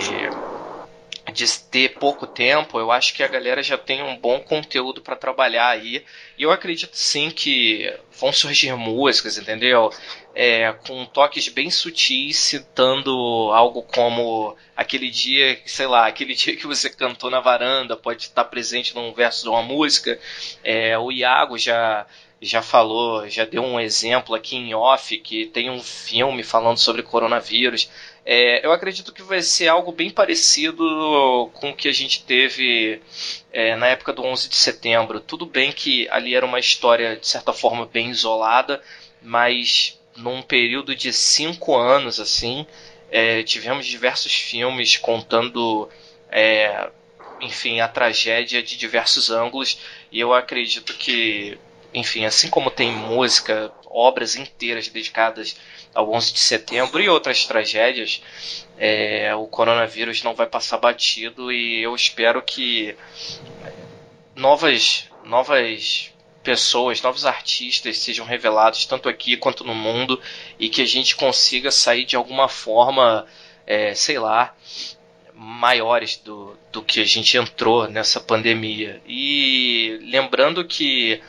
[1.34, 5.16] de ter pouco tempo, eu acho que a galera já tem um bom conteúdo para
[5.16, 6.04] trabalhar aí.
[6.38, 9.92] E eu acredito sim que vão surgir músicas, entendeu?
[10.34, 13.12] É, com toques bem sutis, citando
[13.52, 18.46] algo como aquele dia, sei lá, aquele dia que você cantou na varanda, pode estar
[18.46, 20.20] presente num verso de uma música.
[20.64, 22.06] É, o Iago já
[22.40, 27.02] já falou, já deu um exemplo aqui em off que tem um filme falando sobre
[27.02, 27.90] coronavírus.
[28.30, 33.02] É, eu acredito que vai ser algo bem parecido com o que a gente teve
[33.54, 35.22] é, na época do 11 de setembro.
[35.22, 38.82] Tudo bem que ali era uma história, de certa forma, bem isolada,
[39.22, 42.68] mas num período de cinco anos, assim,
[43.10, 45.88] é, tivemos diversos filmes contando,
[46.30, 46.90] é,
[47.40, 49.80] enfim, a tragédia de diversos ângulos,
[50.12, 51.58] e eu acredito que,
[51.94, 55.58] enfim, assim como tem música, obras inteiras dedicadas
[55.94, 58.22] ao 11 de setembro e outras tragédias,
[58.78, 62.96] é, o coronavírus não vai passar batido e eu espero que
[64.36, 70.22] novas, novas pessoas, novos artistas sejam revelados tanto aqui quanto no mundo
[70.60, 73.26] e que a gente consiga sair de alguma forma,
[73.66, 74.56] é, sei lá,
[75.34, 79.02] maiores do, do que a gente entrou nessa pandemia.
[79.08, 81.22] E lembrando que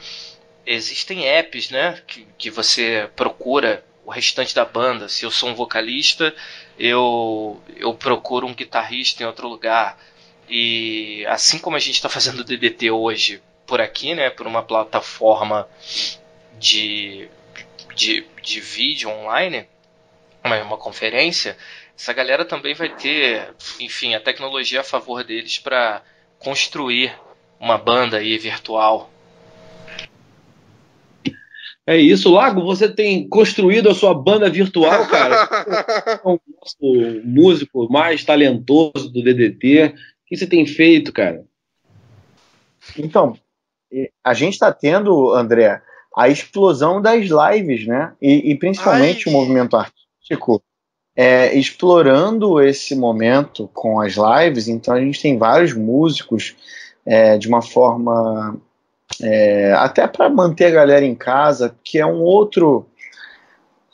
[0.68, 5.09] existem apps, né, que, que você procura o restante da banda.
[5.09, 6.35] Se eu sou um vocalista,
[6.78, 9.98] eu, eu procuro um guitarrista em outro lugar.
[10.46, 14.62] E assim como a gente está fazendo o DDT hoje por aqui, né, por uma
[14.62, 15.66] plataforma
[16.59, 17.28] de,
[17.94, 19.66] de, de vídeo online,
[20.44, 21.57] uma, uma conferência,
[21.96, 26.02] essa galera também vai ter, enfim, a tecnologia a favor deles para
[26.38, 27.18] construir
[27.59, 29.11] uma banda aí virtual
[31.88, 35.48] é isso, Lago, você tem construído a sua banda virtual, cara.
[35.66, 39.87] é o nosso músico mais talentoso do DDT.
[39.87, 39.92] O
[40.27, 41.46] que você tem feito, cara?
[42.98, 43.38] Então,
[44.22, 45.81] a gente está tendo, André,
[46.14, 48.12] a explosão das lives, né?
[48.20, 49.35] E, e principalmente Ai.
[49.35, 50.62] o movimento artístico
[51.16, 54.68] é, explorando esse momento com as lives.
[54.68, 56.55] Então, a gente tem vários músicos
[57.07, 58.61] é, de uma forma
[59.22, 62.87] é, até para manter a galera em casa, que é um outro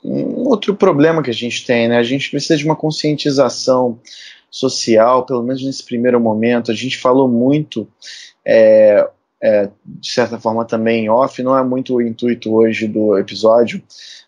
[0.05, 1.97] um outro problema que a gente tem, né?
[1.97, 3.99] A gente precisa de uma conscientização
[4.51, 6.71] social, pelo menos nesse primeiro momento.
[6.71, 7.89] A gente falou muito,
[8.45, 9.09] é,
[9.43, 13.83] é, de certa forma também off, não é muito o intuito hoje do episódio,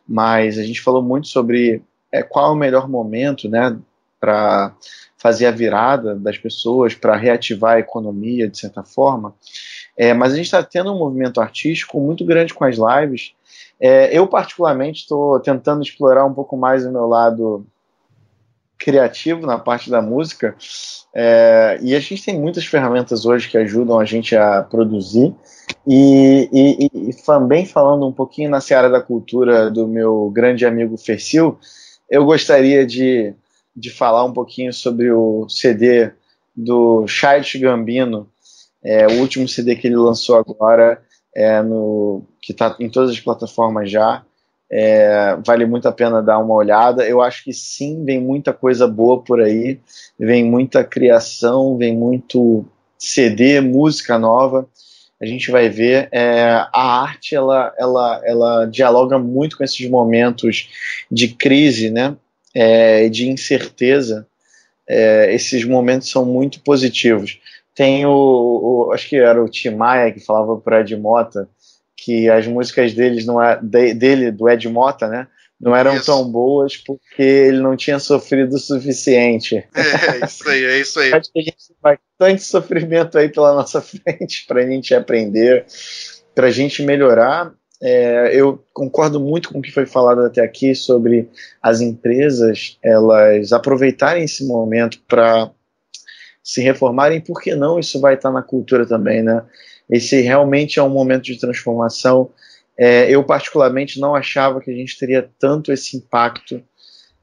[0.08, 3.76] mas a gente falou muito sobre é, qual é o melhor momento, né,
[4.18, 4.74] para
[5.18, 9.34] fazer a virada das pessoas, para reativar a economia, de certa forma.
[9.96, 13.32] É, mas a gente está tendo um movimento artístico muito grande com as lives.
[13.80, 17.66] É, eu, particularmente, estou tentando explorar um pouco mais o meu lado
[18.78, 20.54] criativo na parte da música.
[21.14, 25.34] É, e a gente tem muitas ferramentas hoje que ajudam a gente a produzir.
[25.86, 30.96] E, e, e também falando um pouquinho na seara da cultura do meu grande amigo
[30.96, 31.58] Fercil,
[32.08, 33.34] eu gostaria de,
[33.74, 36.12] de falar um pouquinho sobre o CD
[36.54, 38.28] do Childish Gambino,
[38.86, 41.02] é, o último CD que ele lançou agora,
[41.34, 44.22] é, no, que está em todas as plataformas já.
[44.70, 47.04] É, vale muito a pena dar uma olhada.
[47.06, 49.80] Eu acho que sim, vem muita coisa boa por aí,
[50.18, 52.64] vem muita criação, vem muito
[52.96, 54.68] CD, música nova.
[55.20, 56.08] A gente vai ver.
[56.12, 60.68] É, a arte ela, ela, ela dialoga muito com esses momentos
[61.10, 62.16] de crise, né?
[62.54, 64.26] É, de incerteza.
[64.88, 67.40] É, esses momentos são muito positivos.
[67.76, 71.46] Tem o, o, acho que era o Tim Maia que falava para Ed Mota
[71.94, 75.26] que as músicas deles não é, de, dele, do Ed Mota, né?
[75.60, 76.06] Não eram isso.
[76.06, 79.56] tão boas porque ele não tinha sofrido o suficiente.
[79.74, 81.12] É, é isso aí, é isso aí.
[81.14, 85.66] Acho que a gente vai tanto sofrimento aí pela nossa frente para a gente aprender,
[86.34, 87.52] para a gente melhorar.
[87.82, 91.28] É, eu concordo muito com o que foi falado até aqui sobre
[91.62, 95.50] as empresas elas aproveitarem esse momento para
[96.46, 99.44] se reformarem, por que não isso vai estar na cultura também, né?
[99.90, 102.30] Esse realmente é um momento de transformação.
[102.78, 106.62] É, eu, particularmente, não achava que a gente teria tanto esse impacto.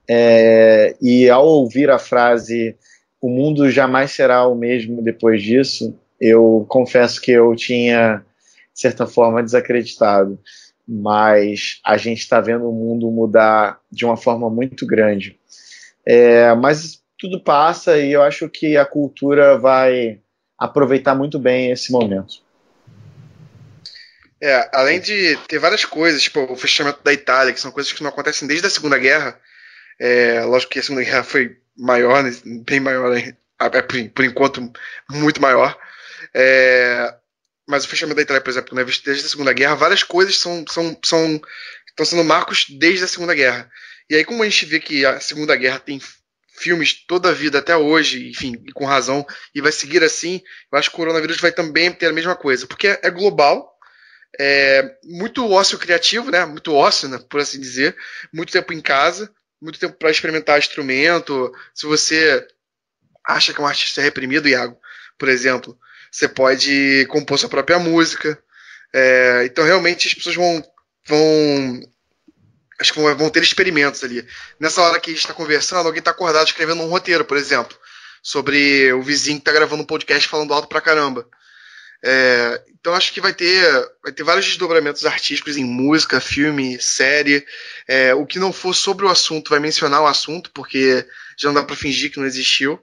[0.09, 2.75] É, e ao ouvir a frase
[3.21, 8.25] o mundo jamais será o mesmo depois disso, eu confesso que eu tinha,
[8.73, 10.37] de certa forma, desacreditado.
[10.85, 15.39] Mas a gente está vendo o mundo mudar de uma forma muito grande.
[16.05, 20.19] É, mas tudo passa e eu acho que a cultura vai
[20.57, 22.43] aproveitar muito bem esse momento.
[24.41, 28.03] É, além de ter várias coisas, tipo o fechamento da Itália, que são coisas que
[28.03, 29.39] não acontecem desde a Segunda Guerra.
[29.97, 33.37] É, lógico que a Segunda Guerra foi maior, né, bem maior, né,
[34.13, 34.69] por enquanto
[35.09, 35.79] muito maior.
[36.33, 37.15] É,
[37.65, 40.65] mas o fechamento da Itália, por exemplo, né, desde a Segunda Guerra, várias coisas são,
[40.67, 41.41] são, são,
[41.87, 43.71] estão sendo marcos desde a Segunda Guerra.
[44.09, 46.01] E aí, como a gente vê que a Segunda Guerra tem
[46.55, 50.89] filmes toda a vida até hoje, enfim, com razão, e vai seguir assim, eu acho
[50.89, 53.73] que o coronavírus vai também ter a mesma coisa, porque é global,
[54.39, 56.45] é, muito ócio criativo, né?
[56.45, 57.19] Muito ócio, né?
[57.29, 57.95] por assim dizer.
[58.31, 61.51] Muito tempo em casa, muito tempo para experimentar instrumento.
[61.73, 62.45] Se você
[63.25, 64.77] acha que é um artista reprimido, Iago,
[65.17, 65.77] por exemplo,
[66.11, 68.37] você pode compor sua própria música.
[68.93, 70.63] É, então, realmente, as pessoas vão,
[71.07, 71.81] vão
[72.83, 74.27] acho que vão ter experimentos ali.
[74.59, 77.77] Nessa hora que a gente está conversando, alguém está acordado escrevendo um roteiro, por exemplo,
[78.21, 81.25] sobre o vizinho que está gravando um podcast falando alto pra caramba.
[82.05, 83.63] É, então acho que vai ter,
[84.03, 87.45] vai ter vários desdobramentos artísticos em música, filme, série.
[87.87, 91.55] É, o que não for sobre o assunto vai mencionar o assunto, porque já não
[91.55, 92.77] dá para fingir que não existiu.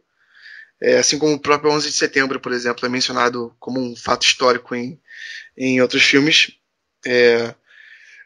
[0.82, 4.24] É, assim como o próprio 11 de setembro, por exemplo, é mencionado como um fato
[4.24, 4.98] histórico em,
[5.54, 6.52] em outros filmes.
[7.04, 7.54] É,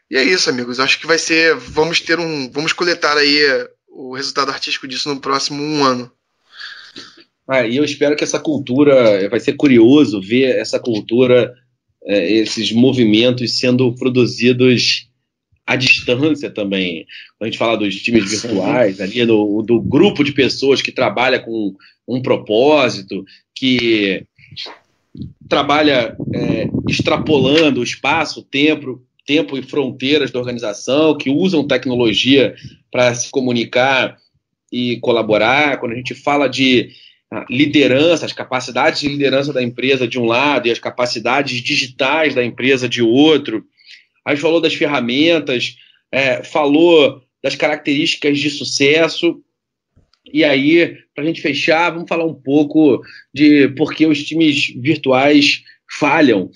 [0.09, 0.79] e é isso, amigos.
[0.79, 1.55] Acho que vai ser.
[1.55, 2.49] Vamos ter um.
[2.51, 3.39] Vamos coletar aí
[3.87, 6.11] o resultado artístico disso no próximo um ano.
[7.47, 11.53] Ah, e eu espero que essa cultura, vai ser curioso ver essa cultura,
[12.03, 15.07] é, esses movimentos sendo produzidos
[15.65, 17.05] à distância também.
[17.37, 21.39] Quando a gente fala dos times virtuais, ali do, do grupo de pessoas que trabalha
[21.39, 21.75] com
[22.07, 24.25] um propósito, que
[25.47, 32.55] trabalha é, extrapolando o espaço, o tempo, tempo e fronteiras da organização, que usam tecnologia
[32.91, 34.17] para se comunicar
[34.71, 35.79] e colaborar.
[35.79, 36.89] Quando a gente fala de
[37.49, 42.43] liderança, as capacidades de liderança da empresa de um lado e as capacidades digitais da
[42.43, 43.65] empresa de outro.
[44.23, 45.75] A gente falou das ferramentas,
[46.11, 49.41] é, falou das características de sucesso.
[50.31, 53.01] E aí, para a gente fechar, vamos falar um pouco
[53.33, 55.63] de por que os times virtuais
[55.99, 56.49] falham.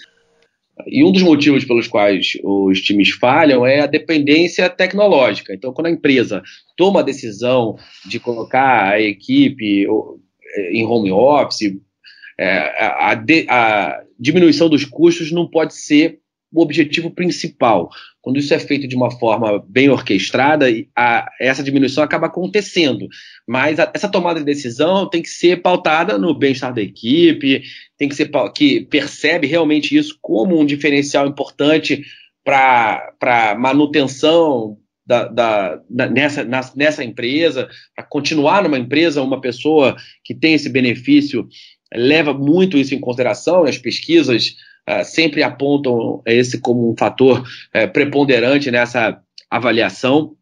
[0.88, 5.54] E um dos motivos pelos quais os times falham é a dependência tecnológica.
[5.54, 6.42] Então, quando a empresa
[6.78, 9.86] toma a decisão de colocar a equipe
[10.72, 11.78] em home office,
[12.40, 16.20] é, a, de, a diminuição dos custos não pode ser
[16.52, 17.90] o objetivo principal.
[18.22, 23.08] Quando isso é feito de uma forma bem orquestrada, a, essa diminuição acaba acontecendo.
[23.48, 27.64] Mas a, essa tomada de decisão tem que ser pautada no bem-estar da equipe,
[27.98, 32.04] tem que ser que percebe realmente isso como um diferencial importante
[32.44, 36.44] para manutenção da, da, da nessa,
[36.76, 41.48] nessa empresa, para continuar numa empresa, uma pessoa que tem esse benefício
[41.94, 44.56] leva muito isso em consideração, as pesquisas
[44.90, 50.36] uh, sempre apontam esse como um fator uh, preponderante nessa avaliação.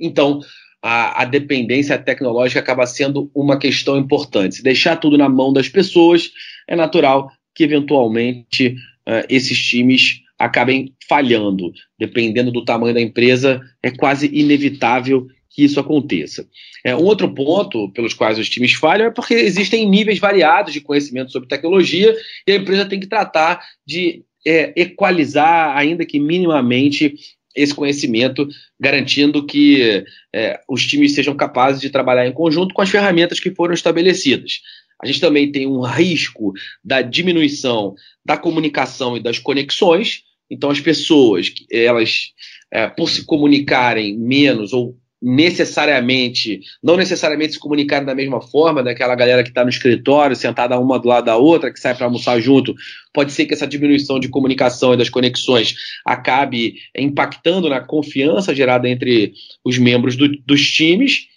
[0.00, 0.40] Então,
[0.82, 4.56] a, a, dependência tecnológica acaba sendo uma questão importante.
[4.56, 6.30] Se deixar tudo na mão das pessoas,
[6.66, 11.70] é natural que eventualmente uh, esses times acabem falhando.
[11.98, 16.48] Dependendo do tamanho da empresa, é quase inevitável que isso aconteça.
[16.84, 20.80] É, um outro ponto pelos quais os times falham é porque existem níveis variados de
[20.80, 27.14] conhecimento sobre tecnologia e a empresa tem que tratar de é, equalizar, ainda que minimamente,
[27.54, 28.48] esse conhecimento,
[28.78, 33.50] garantindo que é, os times sejam capazes de trabalhar em conjunto com as ferramentas que
[33.50, 34.60] foram estabelecidas.
[35.02, 36.52] A gente também tem um risco
[36.84, 37.94] da diminuição
[38.24, 40.22] da comunicação e das conexões.
[40.50, 42.32] Então, as pessoas, elas,
[42.70, 49.14] é, por se comunicarem menos ou necessariamente, não necessariamente se comunicarem da mesma forma, daquela
[49.14, 52.40] galera que está no escritório, sentada uma do lado da outra, que sai para almoçar
[52.40, 52.74] junto,
[53.12, 55.74] pode ser que essa diminuição de comunicação e das conexões
[56.06, 61.28] acabe impactando na confiança gerada entre os membros do, dos times.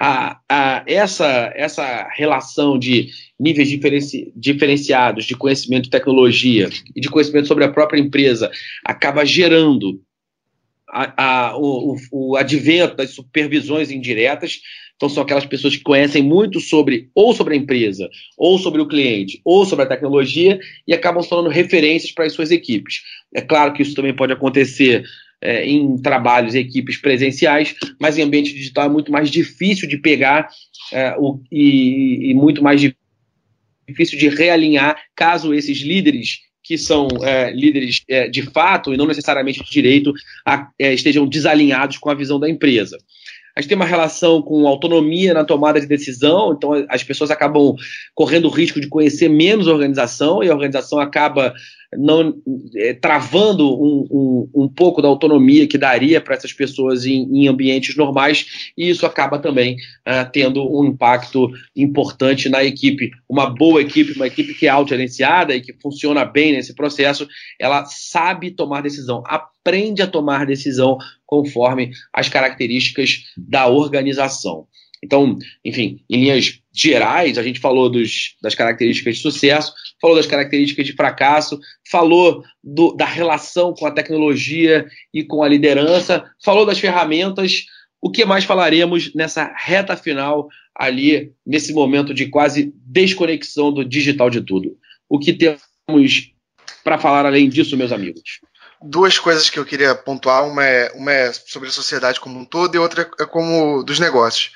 [0.00, 7.46] A, a, essa, essa relação de níveis diferenci, diferenciados de conhecimento tecnologia e de conhecimento
[7.46, 8.50] sobre a própria empresa
[8.84, 10.00] acaba gerando
[10.92, 14.60] a, a, o, o, advento das supervisões indiretas.
[14.94, 18.86] Então, são aquelas pessoas que conhecem muito sobre, ou sobre a empresa, ou sobre o
[18.86, 23.00] cliente, ou sobre a tecnologia, e acabam falando referências para as suas equipes.
[23.34, 25.02] É claro que isso também pode acontecer
[25.40, 29.96] é, em trabalhos e equipes presenciais, mas em ambiente digital é muito mais difícil de
[29.96, 30.48] pegar
[30.92, 32.80] é, o, e, e muito mais
[33.88, 39.06] difícil de realinhar caso esses líderes que são é, líderes é, de fato e não
[39.06, 40.12] necessariamente de direito
[40.46, 42.96] a, é, estejam desalinhados com a visão da empresa.
[43.54, 47.74] A gente tem uma relação com autonomia na tomada de decisão, então as pessoas acabam
[48.14, 51.52] correndo o risco de conhecer menos a organização e a organização acaba
[51.96, 52.34] não
[52.74, 57.48] é, travando um, um, um, pouco da autonomia que daria para essas pessoas em, em,
[57.48, 63.10] ambientes normais, e isso acaba também uh, tendo um impacto importante na equipe.
[63.28, 67.28] Uma boa equipe, uma equipe que é autogerenciada e que funciona bem nesse processo,
[67.58, 74.66] ela sabe tomar decisão, aprende a tomar decisão conforme as características da organização.
[75.02, 80.26] Então, enfim, em linhas gerais, a gente falou dos, das características de sucesso, falou das
[80.26, 81.58] características de fracasso,
[81.90, 87.64] falou do, da relação com a tecnologia e com a liderança, falou das ferramentas.
[88.00, 94.30] O que mais falaremos nessa reta final, ali, nesse momento de quase desconexão do digital
[94.30, 94.76] de tudo?
[95.08, 96.32] O que temos
[96.84, 98.40] para falar além disso, meus amigos?
[98.84, 100.44] duas coisas que eu queria pontuar.
[100.44, 104.00] Uma é, uma é sobre a sociedade como um todo e outra é como dos
[104.00, 104.50] negócios.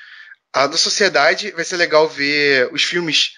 [0.53, 3.33] A da sociedade vai ser legal ver os filmes,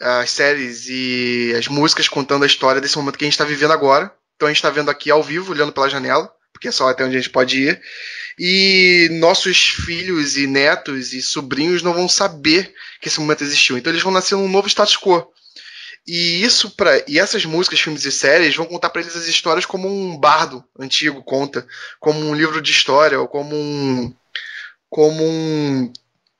[0.00, 3.72] as séries e as músicas contando a história desse momento que a gente está vivendo
[3.72, 4.12] agora.
[4.36, 7.04] Então a gente está vendo aqui ao vivo, olhando pela janela, porque é só até
[7.04, 7.80] onde a gente pode ir.
[8.38, 13.76] E nossos filhos e netos e sobrinhos não vão saber que esse momento existiu.
[13.76, 15.32] Então eles vão nascer num novo status quo.
[16.06, 19.66] E isso para e essas músicas, filmes e séries vão contar para eles as histórias
[19.66, 21.66] como um bardo antigo conta,
[22.00, 24.14] como um livro de história ou como um
[24.88, 25.92] como um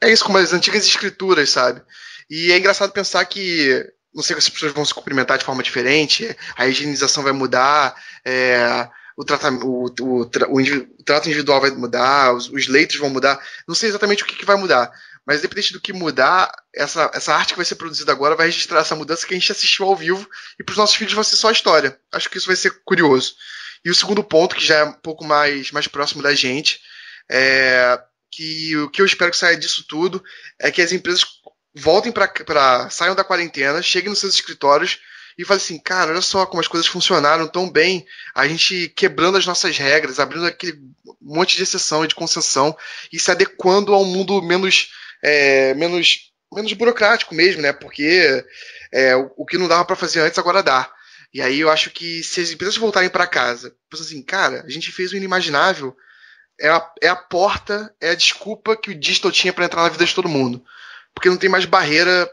[0.03, 1.83] é isso, como as antigas escrituras, sabe?
[2.31, 3.85] E é engraçado pensar que
[4.15, 7.95] não sei se as pessoas vão se cumprimentar de forma diferente, a higienização vai mudar,
[8.25, 10.27] é, o, o, o, o,
[11.05, 13.41] trato individual vai mudar, os, os, leitos vão mudar.
[13.67, 14.91] Não sei exatamente o que, que, vai mudar,
[15.27, 18.81] mas independente do que mudar, essa, essa arte que vai ser produzida agora vai registrar
[18.81, 20.29] essa mudança que a gente assistiu ao vivo
[20.59, 21.99] e para os nossos filhos vai ser só história.
[22.13, 23.35] Acho que isso vai ser curioso.
[23.85, 26.81] E o segundo ponto, que já é um pouco mais, mais próximo da gente,
[27.31, 28.01] é,
[28.31, 30.23] que o que eu espero que saia disso tudo
[30.61, 31.25] é que as empresas
[31.75, 35.01] voltem para saiam da quarentena, cheguem nos seus escritórios
[35.39, 38.05] e falem assim, cara, olha só como as coisas funcionaram tão bem,
[38.35, 40.77] a gente quebrando as nossas regras, abrindo aquele
[41.21, 42.77] monte de exceção e de concessão
[43.13, 44.91] e se adequando a um mundo menos
[45.23, 47.73] é, menos menos burocrático mesmo, né?
[47.73, 48.45] Porque
[48.93, 50.91] é, o, o, que não dava para fazer antes agora dá.
[51.33, 54.71] E aí eu acho que se as empresas voltarem para casa, pensando assim, cara, a
[54.71, 55.95] gente fez o inimaginável,
[56.61, 59.89] é a, é a porta, é a desculpa que o digital tinha para entrar na
[59.89, 60.63] vida de todo mundo.
[61.15, 62.31] Porque não tem mais barreira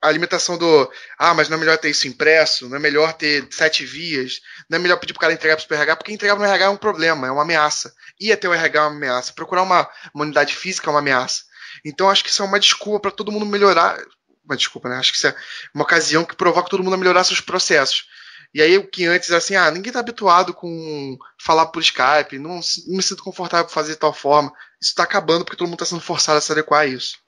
[0.00, 3.48] a limitação do ah, mas não é melhor ter isso impresso, não é melhor ter
[3.50, 6.64] sete vias, não é melhor pedir pro cara entregar pro RH, porque entregar no RH
[6.64, 7.92] é um problema, é uma ameaça.
[8.20, 9.32] Ir até o RH é uma ameaça.
[9.32, 11.42] Procurar uma, uma unidade física é uma ameaça.
[11.84, 13.98] Então acho que isso é uma desculpa para todo mundo melhorar.
[14.44, 14.96] Uma desculpa, né?
[14.96, 15.34] Acho que isso é
[15.74, 18.06] uma ocasião que provoca todo mundo a melhorar seus processos.
[18.54, 22.60] E aí, o que antes assim, ah, ninguém tá habituado com falar por Skype, não,
[22.86, 24.52] não me sinto confortável com fazer de tal forma.
[24.80, 27.18] Isso tá acabando porque todo mundo tá sendo forçado a se adequar a isso.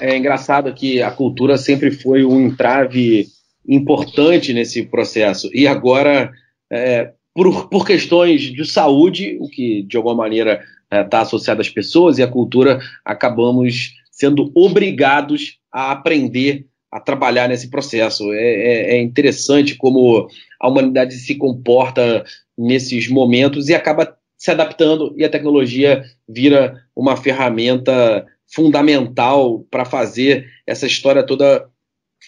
[0.00, 3.28] É engraçado que a cultura sempre foi um entrave
[3.66, 5.48] importante nesse processo.
[5.52, 6.32] E agora,
[6.70, 11.60] é, por, por questões de saúde, o que de alguma maneira está é, tá associado
[11.60, 18.32] às pessoas e à cultura, acabamos sendo obrigados a aprender a trabalhar nesse processo.
[18.32, 20.28] É, é, é, interessante como
[20.60, 22.24] a humanidade se comporta
[22.56, 30.48] nesses momentos e acaba se adaptando e a tecnologia vira uma ferramenta fundamental para fazer
[30.64, 31.68] essa história toda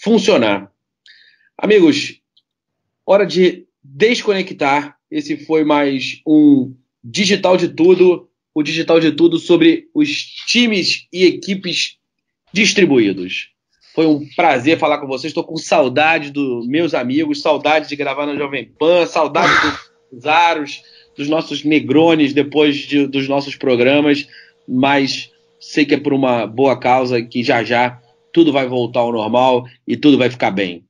[0.02, 0.68] funcionar.
[1.56, 2.20] Amigos,
[3.06, 4.96] hora de desconectar.
[5.08, 10.10] Esse foi mais um Digital de Tudo o Digital de Tudo sobre os
[10.48, 11.98] times e equipes
[12.52, 13.54] distribuídos.
[13.96, 15.30] Foi um prazer falar com vocês.
[15.30, 19.50] Estou com saudade dos meus amigos, saudade de gravar na Jovem Pan, saudade
[20.12, 20.82] dos Aros,
[21.16, 24.28] dos nossos Negrones depois de, dos nossos programas,
[24.68, 27.98] mas sei que é por uma boa causa que já já
[28.34, 30.84] tudo vai voltar ao normal e tudo vai ficar bem.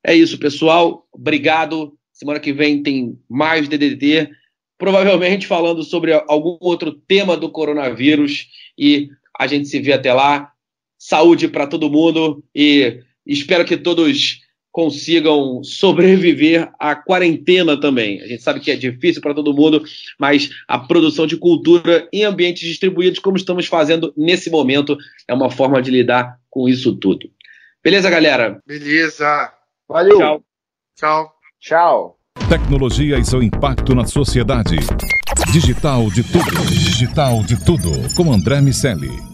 [0.05, 1.05] É isso, pessoal.
[1.11, 1.93] Obrigado.
[2.13, 4.29] Semana que vem tem mais DDT,
[4.77, 8.47] provavelmente falando sobre algum outro tema do coronavírus.
[8.77, 10.51] E a gente se vê até lá
[10.97, 14.41] saúde para todo mundo e espero que todos
[14.77, 18.21] consigam sobreviver à quarentena também.
[18.21, 19.83] A gente sabe que é difícil para todo mundo,
[20.19, 24.95] mas a produção de cultura em ambientes distribuídos, como estamos fazendo nesse momento,
[25.27, 27.27] é uma forma de lidar com isso tudo.
[27.83, 28.61] Beleza, galera?
[28.67, 29.51] Beleza.
[29.89, 30.17] Valeu.
[30.19, 30.43] Tchau.
[30.95, 31.31] Tchau.
[31.59, 32.19] Tchau.
[32.47, 34.77] Tecnologia e seu impacto na sociedade.
[35.51, 36.65] Digital de tudo.
[36.69, 37.89] Digital de tudo.
[38.15, 39.26] Com André Miscelli.